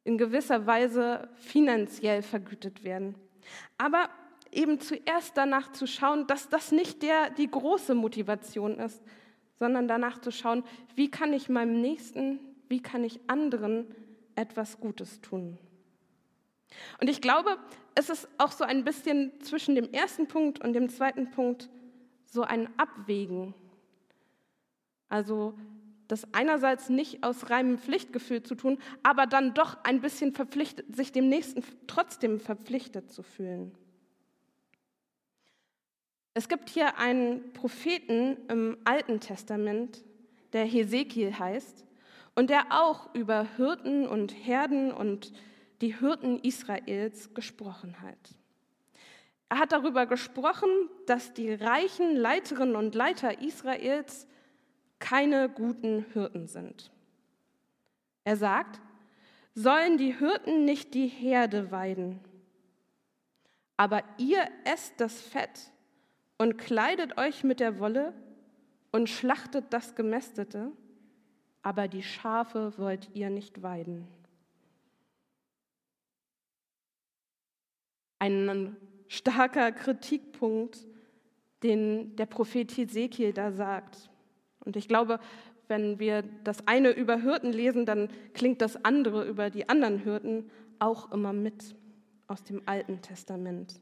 in 0.05 0.17
gewisser 0.17 0.67
Weise 0.67 1.29
finanziell 1.35 2.23
vergütet 2.23 2.85
werden. 2.85 3.17
Aber 3.77 4.09
eben 4.53 4.79
zuerst 4.79 5.37
danach 5.37 5.73
zu 5.73 5.87
schauen, 5.87 6.27
dass 6.29 6.49
das 6.49 6.71
nicht 6.71 7.03
der, 7.03 7.31
die 7.31 7.51
große 7.51 7.95
Motivation 7.95 8.79
ist, 8.79 9.03
sondern 9.59 9.89
danach 9.89 10.21
zu 10.21 10.31
schauen, 10.31 10.63
wie 10.95 11.11
kann 11.11 11.33
ich 11.33 11.49
meinem 11.49 11.81
Nächsten, 11.81 12.39
wie 12.69 12.81
kann 12.81 13.05
ich 13.05 13.21
anderen 13.27 13.87
etwas 14.35 14.81
Gutes 14.81 15.21
tun. 15.21 15.59
Und 17.01 17.09
ich 17.09 17.21
glaube, 17.21 17.59
es 17.95 18.11
ist 18.11 18.29
auch 18.39 18.53
so 18.53 18.65
ein 18.65 18.85
bisschen 18.85 19.33
zwischen 19.41 19.75
dem 19.75 19.93
ersten 19.93 20.27
Punkt 20.27 20.63
und 20.63 20.73
dem 20.73 20.89
zweiten 20.89 21.31
Punkt 21.31 21.71
so 22.27 22.43
ein 22.43 22.69
Abwägen. 22.79 23.55
Also 25.09 25.55
das 26.09 26.33
einerseits 26.35 26.89
nicht 26.89 27.25
aus 27.25 27.51
reinem 27.51 27.79
Pflichtgefühl 27.79 28.43
zu 28.43 28.55
tun, 28.55 28.79
aber 29.03 29.27
dann 29.27 29.55
doch 29.55 29.77
ein 29.85 30.01
bisschen 30.01 30.33
verpflichtet, 30.35 30.95
sich 30.95 31.13
dem 31.13 31.29
Nächsten 31.29 31.65
trotzdem 31.87 32.39
verpflichtet 32.39 33.11
zu 33.11 33.23
fühlen. 33.23 33.73
Es 36.35 36.49
gibt 36.49 36.69
hier 36.69 36.99
einen 36.99 37.53
Propheten 37.55 38.37
im 38.49 38.77
Alten 38.85 39.21
Testament, 39.21 40.05
der 40.53 40.65
Hesekiel 40.65 41.37
heißt 41.39 41.87
und 42.37 42.51
der 42.51 42.67
auch 42.71 43.13
über 43.15 43.47
Hirten 43.57 44.07
und 44.07 44.31
Herden 44.31 44.93
und 44.93 45.33
die 45.81 45.99
Hirten 45.99 46.39
Israels 46.39 47.35
gesprochen 47.35 48.01
hat. 48.01 48.37
Er 49.49 49.59
hat 49.59 49.73
darüber 49.73 50.07
gesprochen, 50.07 50.69
dass 51.07 51.33
die 51.33 51.53
reichen 51.53 52.15
Leiterinnen 52.17 52.77
und 52.77 52.95
Leiter 52.95 53.41
Israels 53.41 54.27
keine 54.99 55.49
guten 55.49 56.05
Hirten 56.13 56.47
sind. 56.47 56.91
Er 58.25 58.37
sagt, 58.37 58.81
sollen 59.55 59.99
die 59.99 60.15
Hirten 60.15 60.65
nicht 60.65 60.95
die 60.95 61.07
Herde 61.07 61.71
weiden, 61.71 62.21
aber 63.77 64.03
ihr 64.19 64.47
esst 64.65 65.01
das 65.01 65.21
Fett 65.21 65.71
und 66.39 66.59
kleidet 66.59 67.19
euch 67.19 67.45
mit 67.45 67.61
der 67.61 67.79
Wolle 67.79 68.13
und 68.93 69.09
schlachtet 69.09 69.67
das 69.71 69.95
Gemästete, 69.95 70.73
aber 71.67 71.89
die 71.89 72.05
Schafe 72.05 72.73
wollt 72.79 73.11
ihr 73.13 73.29
nicht 73.29 73.61
weiden. 73.61 74.07
Ein 78.21 78.77
starker 79.09 79.73
Kritikpunkt, 79.73 80.87
den 81.65 82.15
der 82.15 82.27
Prophet 82.27 82.71
Hesekiel 82.77 83.33
da 83.33 83.51
sagt. 83.51 84.09
Und 84.61 84.77
ich 84.77 84.87
glaube, 84.87 85.19
wenn 85.67 85.99
wir 85.99 86.23
das 86.45 86.69
eine 86.69 86.91
über 86.91 87.17
Hirten 87.17 87.53
lesen, 87.53 87.85
dann 87.85 88.11
klingt 88.33 88.63
das 88.63 88.85
andere 88.85 89.27
über 89.27 89.51
die 89.51 89.69
anderen 89.69 89.99
Hirten 89.99 90.49
auch 90.79 91.11
immer 91.11 91.33
mit 91.33 91.75
aus 92.29 92.45
dem 92.45 92.63
Alten 92.67 93.03
Testament. 93.03 93.81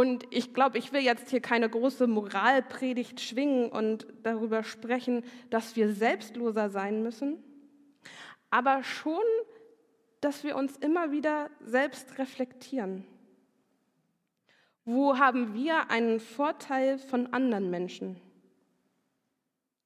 Und 0.00 0.24
ich 0.30 0.54
glaube, 0.54 0.78
ich 0.78 0.94
will 0.94 1.02
jetzt 1.02 1.28
hier 1.28 1.42
keine 1.42 1.68
große 1.68 2.06
Moralpredigt 2.06 3.20
schwingen 3.20 3.68
und 3.68 4.06
darüber 4.22 4.62
sprechen, 4.62 5.22
dass 5.50 5.76
wir 5.76 5.92
selbstloser 5.92 6.70
sein 6.70 7.02
müssen, 7.02 7.36
aber 8.48 8.82
schon 8.82 9.20
dass 10.22 10.42
wir 10.42 10.56
uns 10.56 10.78
immer 10.78 11.12
wieder 11.12 11.50
selbst 11.60 12.16
reflektieren. 12.18 13.04
Wo 14.86 15.18
haben 15.18 15.52
wir 15.52 15.90
einen 15.90 16.18
Vorteil 16.18 16.98
von 16.98 17.34
anderen 17.34 17.68
Menschen? 17.68 18.18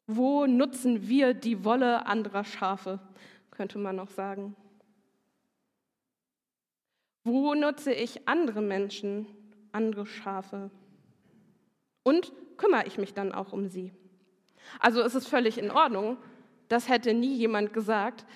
Wo 0.06 0.46
nutzen 0.46 1.08
wir 1.08 1.34
die 1.34 1.64
Wolle 1.64 2.06
anderer 2.06 2.44
Schafe, 2.44 3.00
könnte 3.50 3.78
man 3.78 3.96
noch 3.96 4.10
sagen. 4.10 4.54
Wo 7.24 7.54
nutze 7.56 7.92
ich 7.92 8.28
andere 8.28 8.62
Menschen, 8.62 9.26
andere 9.74 10.06
Schafe? 10.06 10.70
Und 12.02 12.32
kümmere 12.56 12.86
ich 12.86 12.98
mich 12.98 13.14
dann 13.14 13.32
auch 13.32 13.52
um 13.52 13.68
sie? 13.68 13.92
Also 14.80 15.00
es 15.02 15.14
ist 15.14 15.28
völlig 15.28 15.58
in 15.58 15.70
Ordnung, 15.70 16.16
das 16.68 16.88
hätte 16.88 17.12
nie 17.14 17.34
jemand 17.34 17.72
gesagt, 17.72 18.26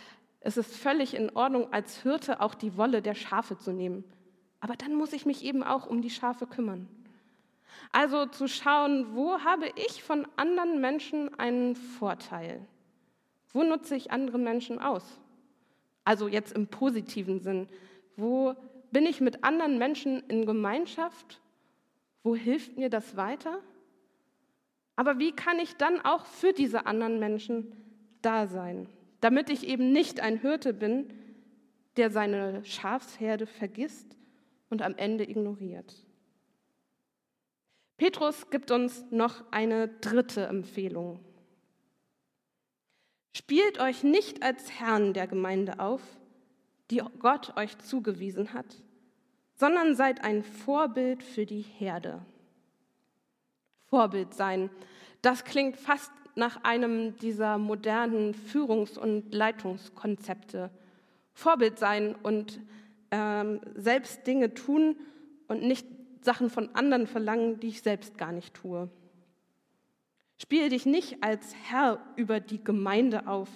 es 0.40 0.57
ist 0.57 0.76
völlig 0.76 1.14
in 1.14 1.35
Ordnung, 1.35 1.73
als 1.73 2.02
Hirte 2.02 2.40
auch 2.40 2.54
die 2.54 2.76
Wolle 2.76 3.02
der 3.02 3.14
Schafe 3.14 3.59
zu 3.59 3.73
nehmen. 3.73 4.04
Aber 4.61 4.76
dann 4.76 4.95
muss 4.95 5.12
ich 5.12 5.26
mich 5.26 5.45
eben 5.45 5.62
auch 5.62 5.87
um 5.87 6.02
die 6.02 6.11
Schafe 6.11 6.47
kümmern. 6.47 6.88
Also 7.92 8.26
zu 8.26 8.49
schauen, 8.49 9.14
wo 9.14 9.40
habe 9.40 9.71
ich 9.76 10.02
von 10.02 10.26
anderen 10.37 10.80
Menschen 10.80 11.38
einen 11.38 11.75
Vorteil? 11.75 12.66
Wo 13.52 13.62
nutze 13.62 13.97
ich 13.97 14.11
andere 14.11 14.38
Menschen 14.38 14.78
aus? 14.78 15.21
Also 16.04 16.28
jetzt 16.28 16.52
im 16.52 16.68
positiven 16.68 17.40
Sinn. 17.40 17.68
Wo 18.16 18.54
bin 18.90 19.07
ich 19.07 19.21
mit 19.21 19.45
anderen 19.45 19.78
Menschen 19.78 20.23
in 20.28 20.47
Gemeinschaft? 20.47 21.40
Wo 22.23 22.35
hilft 22.35 22.76
mir 22.76 22.90
das 22.90 23.16
weiter? 23.16 23.61
Aber 24.97 25.18
wie 25.18 25.33
kann 25.33 25.59
ich 25.59 25.76
dann 25.76 26.00
auch 26.00 26.26
für 26.26 26.52
diese 26.52 26.87
anderen 26.87 27.18
Menschen 27.18 27.73
da 28.21 28.47
sein, 28.47 28.88
damit 29.21 29.49
ich 29.49 29.66
eben 29.66 29.92
nicht 29.92 30.21
ein 30.21 30.40
Hirte 30.40 30.75
bin, 30.75 31.12
der 31.97 32.11
seine 32.11 32.64
Schafsherde 32.64 33.47
vergisst 33.47 34.16
und 34.71 34.83
am 34.83 34.97
Ende 34.97 35.28
ignoriert? 35.28 36.04
Petrus 37.97 38.50
gibt 38.50 38.71
uns 38.71 39.04
noch 39.11 39.45
eine 39.50 39.88
dritte 39.88 40.47
Empfehlung. 40.47 41.21
Spielt 43.37 43.80
euch 43.80 44.02
nicht 44.02 44.42
als 44.42 44.80
Herrn 44.80 45.14
der 45.14 45.26
Gemeinde 45.26 45.78
auf, 45.78 46.02
die 46.90 47.02
Gott 47.18 47.57
euch 47.57 47.76
zugewiesen 47.78 48.52
hat, 48.52 48.66
sondern 49.54 49.95
seid 49.95 50.25
ein 50.25 50.42
Vorbild 50.42 51.23
für 51.23 51.47
die 51.47 51.62
Herde. 51.62 52.21
Vorbild 53.87 54.35
sein, 54.35 54.71
das 55.23 55.45
klingt 55.45 55.76
fast 55.76 56.12
nach 56.37 56.62
einem 56.62 57.16
dieser 57.18 57.59
modernen 57.59 58.35
Führungs- 58.35 58.99
und 58.99 59.35
Leitungskonzepte. 59.35 60.71
Vorbild 61.33 61.78
sein 61.78 62.14
und 62.14 62.61
ähm, 63.11 63.61
selbst 63.75 64.26
Dinge 64.26 64.54
tun 64.54 64.97
und 65.49 65.62
nicht 65.62 65.87
Sachen 66.21 66.50
von 66.50 66.75
anderen 66.75 67.07
verlangen, 67.07 67.59
die 67.61 67.68
ich 67.68 67.83
selbst 67.83 68.18
gar 68.18 68.33
nicht 68.33 68.54
tue. 68.54 68.88
Spiele 70.37 70.68
dich 70.68 70.87
nicht 70.87 71.25
als 71.25 71.54
Herr 71.68 72.00
über 72.16 72.38
die 72.38 72.62
Gemeinde 72.62 73.26
auf, 73.26 73.49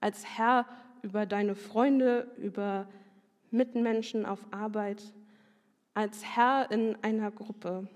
als 0.00 0.24
Herr 0.36 0.66
über 1.02 1.26
deine 1.26 1.54
Freunde, 1.54 2.30
über 2.36 2.88
Mitmenschen 3.50 4.26
auf 4.26 4.40
Arbeit, 4.50 5.02
als 5.94 6.24
Herr 6.24 6.70
in 6.70 6.96
einer 7.02 7.30
Gruppe, 7.30 7.88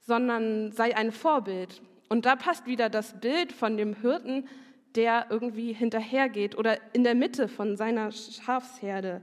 sondern 0.00 0.72
sei 0.72 0.96
ein 0.96 1.12
Vorbild. 1.12 1.82
Und 2.08 2.26
da 2.26 2.36
passt 2.36 2.66
wieder 2.66 2.88
das 2.88 3.20
Bild 3.20 3.52
von 3.52 3.76
dem 3.76 3.94
Hirten, 3.94 4.48
der 4.94 5.26
irgendwie 5.30 5.72
hinterhergeht 5.72 6.56
oder 6.56 6.78
in 6.94 7.04
der 7.04 7.14
Mitte 7.14 7.48
von 7.48 7.76
seiner 7.76 8.10
Schafsherde 8.10 9.22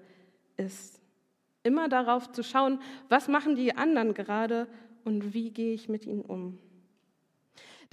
ist. 0.57 1.01
Immer 1.63 1.89
darauf 1.89 2.31
zu 2.31 2.43
schauen, 2.43 2.79
was 3.09 3.27
machen 3.27 3.55
die 3.55 3.75
anderen 3.75 4.13
gerade 4.13 4.67
und 5.03 5.33
wie 5.33 5.51
gehe 5.51 5.73
ich 5.73 5.89
mit 5.89 6.05
ihnen 6.05 6.23
um. 6.23 6.59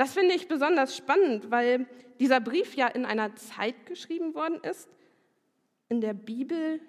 Das 0.01 0.15
finde 0.15 0.35
ich 0.35 0.49
besonders 0.49 0.97
spannend, 0.97 1.51
weil 1.51 1.87
dieser 2.19 2.41
Brief 2.41 2.75
ja 2.75 2.87
in 2.87 3.05
einer 3.05 3.37
Zeit 3.37 3.85
geschrieben 3.85 4.35
worden 4.35 4.59
ist, 4.63 4.89
in 5.91 6.01
der 6.01 6.15
Bibel 6.15 6.81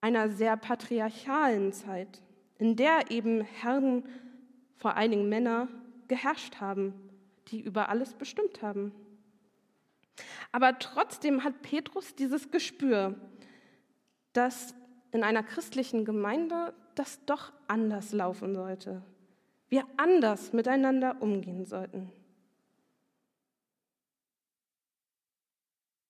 einer 0.00 0.30
sehr 0.30 0.56
patriarchalen 0.56 1.74
Zeit, 1.74 2.22
in 2.56 2.74
der 2.74 3.10
eben 3.10 3.42
Herren, 3.42 4.08
vor 4.78 4.96
allen 4.96 5.10
Dingen 5.10 5.28
Männer, 5.28 5.68
geherrscht 6.08 6.58
haben, 6.58 6.94
die 7.48 7.60
über 7.60 7.90
alles 7.90 8.14
bestimmt 8.14 8.62
haben. 8.62 8.90
Aber 10.52 10.78
trotzdem 10.78 11.44
hat 11.44 11.60
Petrus 11.60 12.14
dieses 12.14 12.50
Gespür, 12.50 13.14
dass 14.32 14.74
in 15.12 15.22
einer 15.22 15.42
christlichen 15.42 16.06
Gemeinde 16.06 16.72
das 16.94 17.22
doch 17.26 17.52
anders 17.66 18.12
laufen 18.12 18.54
sollte. 18.54 19.02
Wir 19.68 19.84
anders 19.96 20.52
miteinander 20.52 21.16
umgehen 21.20 21.64
sollten. 21.64 22.10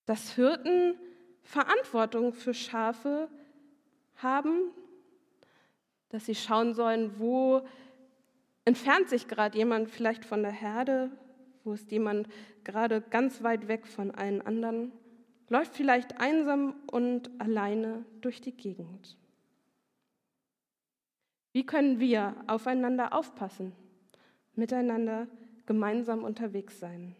Dass 0.05 0.33
Hirten 0.33 0.95
Verantwortung 1.43 2.33
für 2.33 2.53
Schafe 2.53 3.29
haben, 4.15 4.71
dass 6.09 6.25
sie 6.25 6.35
schauen 6.35 6.73
sollen, 6.73 7.19
wo 7.19 7.61
entfernt 8.65 9.09
sich 9.09 9.27
gerade 9.27 9.57
jemand 9.57 9.89
vielleicht 9.89 10.25
von 10.25 10.41
der 10.41 10.51
Herde, 10.51 11.11
wo 11.63 11.73
ist 11.73 11.91
jemand 11.91 12.27
gerade 12.63 13.01
ganz 13.01 13.43
weit 13.43 13.67
weg 13.67 13.87
von 13.87 14.11
allen 14.11 14.41
anderen 14.41 14.91
läuft 15.49 15.75
vielleicht 15.75 16.19
einsam 16.21 16.75
und 16.91 17.29
alleine 17.39 18.05
durch 18.21 18.41
die 18.41 18.55
Gegend. 18.55 19.17
Wie 21.51 21.65
können 21.65 21.99
wir 21.99 22.35
aufeinander 22.47 23.13
aufpassen, 23.13 23.73
miteinander 24.55 25.27
gemeinsam 25.65 26.23
unterwegs 26.23 26.79
sein? 26.79 27.15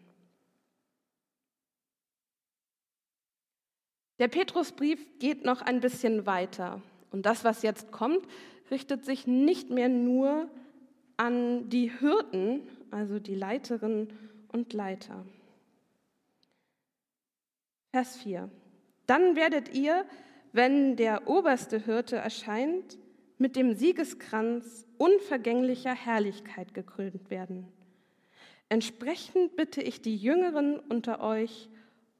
Der 4.20 4.28
Petrusbrief 4.28 5.18
geht 5.18 5.44
noch 5.44 5.62
ein 5.62 5.80
bisschen 5.80 6.26
weiter. 6.26 6.82
Und 7.10 7.26
das, 7.26 7.42
was 7.42 7.62
jetzt 7.62 7.90
kommt, 7.90 8.26
richtet 8.70 9.04
sich 9.04 9.26
nicht 9.26 9.70
mehr 9.70 9.88
nur 9.88 10.48
an 11.16 11.68
die 11.70 11.90
Hirten, 11.90 12.62
also 12.90 13.18
die 13.18 13.34
Leiterinnen 13.34 14.12
und 14.52 14.72
Leiter. 14.72 15.24
Vers 17.92 18.16
4. 18.18 18.48
Dann 19.06 19.36
werdet 19.36 19.74
ihr, 19.74 20.04
wenn 20.52 20.96
der 20.96 21.28
oberste 21.28 21.78
Hirte 21.78 22.16
erscheint, 22.16 22.98
mit 23.40 23.56
dem 23.56 23.74
Siegeskranz 23.74 24.86
unvergänglicher 24.98 25.94
Herrlichkeit 25.94 26.74
gekrönt 26.74 27.30
werden. 27.30 27.66
Entsprechend 28.68 29.56
bitte 29.56 29.80
ich 29.80 30.02
die 30.02 30.14
Jüngeren 30.14 30.78
unter 30.78 31.22
euch, 31.22 31.70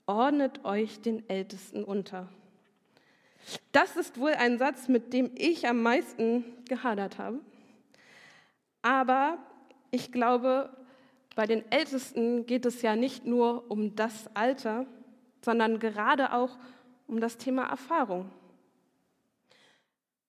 ordnet 0.07 0.65
euch 0.65 1.03
den 1.03 1.29
Ältesten 1.29 1.85
unter. 1.85 2.31
Das 3.71 3.97
ist 3.97 4.19
wohl 4.19 4.33
ein 4.33 4.57
Satz, 4.57 4.89
mit 4.89 5.13
dem 5.13 5.31
ich 5.37 5.69
am 5.69 5.83
meisten 5.83 6.45
gehadert 6.67 7.19
habe. 7.19 7.41
Aber 8.81 9.37
ich 9.91 10.13
glaube, 10.13 10.75
bei 11.37 11.47
den 11.47 11.71
Ältesten 11.71 12.47
geht 12.47 12.65
es 12.65 12.81
ja 12.81 12.97
nicht 12.97 13.27
nur 13.27 13.71
um 13.71 13.95
das 13.95 14.35
Alter, 14.35 14.87
sondern 15.45 15.79
gerade 15.79 16.33
auch 16.33 16.57
um 17.07 17.21
das 17.21 17.37
Thema 17.37 17.67
Erfahrung. 17.67 18.31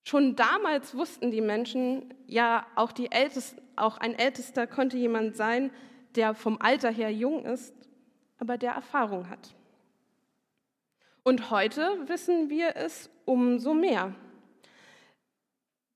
Schon 0.04 0.34
damals 0.34 0.96
wussten 0.96 1.30
die 1.30 1.40
Menschen, 1.40 2.12
ja, 2.26 2.66
auch, 2.74 2.92
die 2.92 3.10
Ältesten, 3.12 3.62
auch 3.76 3.98
ein 3.98 4.18
Ältester 4.18 4.66
konnte 4.66 4.96
jemand 4.96 5.36
sein, 5.36 5.70
der 6.16 6.34
vom 6.34 6.60
Alter 6.60 6.90
her 6.90 7.12
jung 7.12 7.44
ist, 7.44 7.74
aber 8.38 8.58
der 8.58 8.72
Erfahrung 8.72 9.28
hat. 9.28 9.54
Und 11.22 11.50
heute 11.50 12.08
wissen 12.08 12.50
wir 12.50 12.74
es 12.76 13.08
umso 13.24 13.74
mehr, 13.74 14.14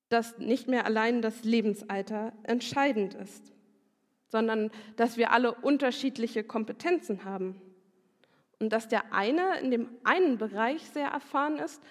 dass 0.09 0.37
nicht 0.37 0.69
mehr 0.69 0.85
allein 0.85 1.21
das 1.21 1.43
Lebensalter 1.43 2.31
entscheidend 2.43 3.13
ist, 3.13 3.51
sondern 4.29 4.71
dass 4.95 5.17
wir 5.17 5.31
alle 5.31 5.53
unterschiedliche 5.53 6.45
Kompetenzen 6.45 7.25
haben 7.25 7.61
und 8.59 8.71
dass 8.71 8.87
der 8.87 9.13
eine 9.13 9.59
in 9.59 9.69
dem 9.69 9.89
einen 10.05 10.37
Bereich 10.37 10.89
sehr 10.89 11.09
erfahren 11.09 11.57
ist 11.57 11.83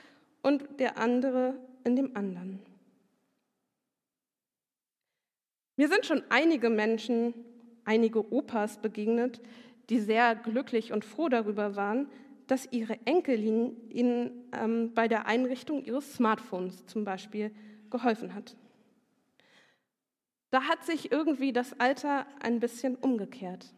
und 0.43 0.81
der 0.81 0.97
andere 0.97 1.55
in 1.87 1.97
dem 1.97 2.17
anderen. 2.17 2.61
Mir 5.77 5.89
sind 5.89 6.05
schon 6.05 6.23
einige 6.31 6.69
Menschen, 6.69 7.33
einige 7.85 8.33
Opas 8.33 8.83
begegnet, 8.83 9.41
die 9.89 10.01
sehr 10.01 10.35
glücklich 10.35 10.93
und 10.93 11.05
froh 11.05 11.29
darüber 11.29 11.77
waren, 11.77 12.09
dass 12.49 12.71
ihre 12.73 12.99
Enkelin 13.07 13.77
ihnen 13.91 14.49
ähm, 14.53 14.95
bei 14.95 15.07
der 15.07 15.27
Einrichtung 15.27 15.85
ihres 15.85 16.15
Smartphones 16.15 16.87
zum 16.87 17.05
Beispiel 17.05 17.55
geholfen 17.91 18.35
hat. 18.35 18.57
Da 20.51 20.63
hat 20.63 20.85
sich 20.85 21.13
irgendwie 21.13 21.53
das 21.53 21.79
Alter 21.79 22.27
ein 22.41 22.61
bisschen 22.61 22.97
umgekehrt. 22.97 23.75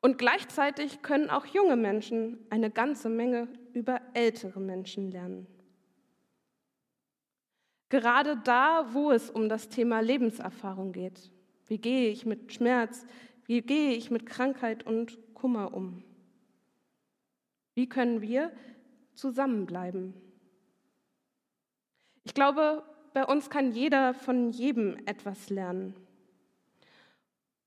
Und 0.00 0.16
gleichzeitig 0.16 1.02
können 1.02 1.28
auch 1.28 1.46
junge 1.46 1.76
Menschen 1.76 2.38
eine 2.50 2.70
ganze 2.70 3.08
Menge 3.08 3.48
über 3.72 4.00
ältere 4.14 4.60
Menschen 4.60 5.10
lernen. 5.10 5.46
Gerade 7.88 8.36
da, 8.36 8.88
wo 8.92 9.10
es 9.10 9.30
um 9.30 9.48
das 9.48 9.68
Thema 9.68 10.00
Lebenserfahrung 10.00 10.92
geht. 10.92 11.30
Wie 11.66 11.78
gehe 11.78 12.10
ich 12.10 12.26
mit 12.26 12.52
Schmerz? 12.52 13.06
Wie 13.46 13.62
gehe 13.62 13.92
ich 13.92 14.10
mit 14.10 14.26
Krankheit 14.26 14.86
und 14.86 15.18
Kummer 15.34 15.72
um? 15.72 16.02
Wie 17.74 17.88
können 17.88 18.20
wir 18.20 18.52
zusammenbleiben? 19.14 20.14
Ich 22.24 22.34
glaube, 22.34 22.82
bei 23.14 23.24
uns 23.24 23.48
kann 23.48 23.72
jeder 23.72 24.12
von 24.12 24.50
jedem 24.50 24.96
etwas 25.06 25.48
lernen. 25.48 25.94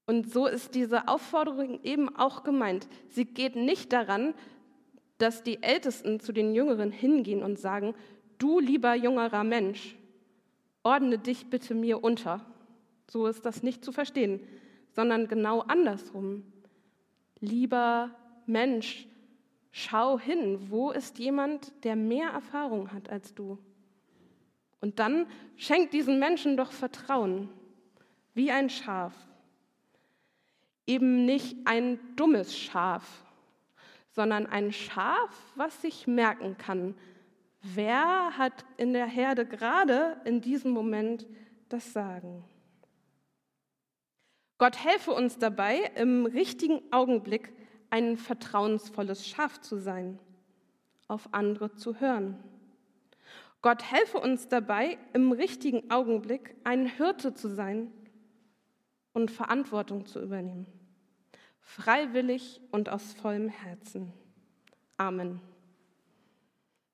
Und 0.05 0.31
so 0.31 0.45
ist 0.45 0.75
diese 0.75 1.07
Aufforderung 1.07 1.81
eben 1.83 2.15
auch 2.15 2.43
gemeint. 2.43 2.87
Sie 3.09 3.25
geht 3.25 3.55
nicht 3.55 3.93
daran, 3.93 4.33
dass 5.17 5.43
die 5.43 5.63
Ältesten 5.63 6.19
zu 6.19 6.31
den 6.31 6.53
Jüngeren 6.53 6.91
hingehen 6.91 7.43
und 7.43 7.59
sagen, 7.59 7.95
du 8.37 8.59
lieber 8.59 8.93
jüngerer 8.93 9.43
Mensch, 9.43 9.95
ordne 10.83 11.17
dich 11.17 11.49
bitte 11.49 11.73
mir 11.73 12.03
unter. 12.03 12.45
So 13.07 13.27
ist 13.27 13.45
das 13.45 13.63
nicht 13.63 13.83
zu 13.83 13.91
verstehen, 13.91 14.39
sondern 14.91 15.27
genau 15.27 15.61
andersrum. 15.61 16.43
Lieber 17.39 18.11
Mensch, 18.45 19.07
schau 19.71 20.19
hin, 20.19 20.69
wo 20.69 20.91
ist 20.91 21.19
jemand, 21.19 21.73
der 21.83 21.95
mehr 21.95 22.29
Erfahrung 22.29 22.91
hat 22.91 23.09
als 23.09 23.33
du? 23.33 23.57
Und 24.79 24.99
dann 24.99 25.27
schenk 25.57 25.91
diesen 25.91 26.19
Menschen 26.19 26.57
doch 26.57 26.71
Vertrauen, 26.71 27.49
wie 28.33 28.51
ein 28.51 28.69
Schaf. 28.69 29.13
Eben 30.87 31.25
nicht 31.25 31.55
ein 31.65 31.99
dummes 32.15 32.57
Schaf, 32.57 33.23
sondern 34.09 34.47
ein 34.47 34.73
Schaf, 34.73 35.29
was 35.55 35.81
sich 35.81 36.07
merken 36.07 36.57
kann, 36.57 36.95
wer 37.61 38.37
hat 38.37 38.65
in 38.77 38.93
der 38.93 39.05
Herde 39.05 39.45
gerade 39.45 40.19
in 40.25 40.41
diesem 40.41 40.71
Moment 40.71 41.27
das 41.69 41.93
Sagen. 41.93 42.43
Gott 44.57 44.77
helfe 44.83 45.11
uns 45.11 45.39
dabei, 45.39 45.91
im 45.95 46.25
richtigen 46.25 46.81
Augenblick 46.91 47.53
ein 47.89 48.17
vertrauensvolles 48.17 49.27
Schaf 49.27 49.59
zu 49.59 49.77
sein, 49.77 50.19
auf 51.07 51.33
andere 51.33 51.73
zu 51.73 51.99
hören. 51.99 52.37
Gott 53.61 53.83
helfe 53.91 54.19
uns 54.19 54.47
dabei, 54.47 54.97
im 55.13 55.31
richtigen 55.31 55.89
Augenblick 55.91 56.55
ein 56.63 56.85
Hirte 56.85 57.33
zu 57.33 57.47
sein 57.47 57.91
und 59.13 59.29
Verantwortung 59.29 60.05
zu 60.05 60.21
übernehmen. 60.21 60.67
Freiwillig 61.59 62.61
und 62.71 62.89
aus 62.89 63.13
vollem 63.13 63.49
Herzen. 63.49 64.13
Amen. 64.97 65.41